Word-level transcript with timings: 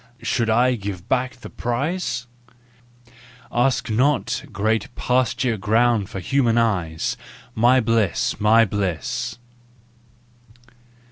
"Should 0.23 0.49
I 0.49 0.73
give 0.73 1.07
back 1.07 1.35
the 1.35 1.49
prize?" 1.51 2.25
Ask 3.51 3.91
not, 3.91 4.45
great 4.51 4.87
pasture 4.95 5.57
ground 5.57 6.09
for 6.09 6.19
human 6.19 6.57
eyes! 6.57 7.15
My 7.53 7.79
bliss! 7.81 8.39
My 8.39 8.65
bliss! 8.65 9.37